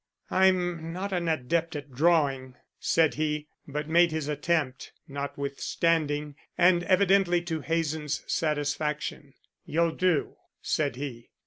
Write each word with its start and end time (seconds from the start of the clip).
"I'm 0.31 0.91
not 0.91 1.13
an 1.13 1.27
adept 1.27 1.75
at 1.75 1.91
drawing," 1.91 2.55
said 2.79 3.13
he, 3.13 3.45
but 3.67 3.87
made 3.87 4.11
his 4.11 4.27
attempt, 4.27 4.93
notwithstanding, 5.07 6.37
and 6.57 6.83
evidently 6.85 7.39
to 7.43 7.61
Hazen's 7.61 8.23
satisfaction. 8.25 9.35
"You'll 9.63 9.91
do," 9.93 10.37
said 10.59 10.95
he. 10.95 11.29